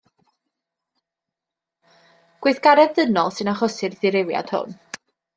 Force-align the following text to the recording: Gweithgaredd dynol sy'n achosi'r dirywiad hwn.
Gweithgaredd 2.45 2.95
dynol 2.99 3.29
sy'n 3.35 3.51
achosi'r 3.53 3.97
dirywiad 4.05 4.55
hwn. 4.55 4.73